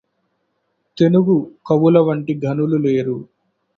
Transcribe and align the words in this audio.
తెనుగు 0.97 1.37
కవులవంటి 1.67 2.33
ఘనులు 2.41 2.77
లేరు 2.77 3.17